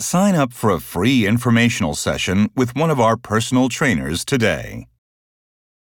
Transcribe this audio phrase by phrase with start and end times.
[0.00, 4.86] Sign up for a free informational session with one of our personal trainers today.